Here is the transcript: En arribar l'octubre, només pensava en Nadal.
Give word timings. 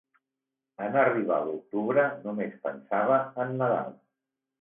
En 0.85 0.95
arribar 1.01 1.35
l'octubre, 1.49 2.05
només 2.29 2.55
pensava 2.69 3.21
en 3.45 3.53
Nadal. 3.61 3.93